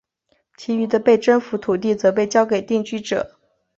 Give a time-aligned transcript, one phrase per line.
[0.57, 3.37] 其余的被征服土地则被交给定居者。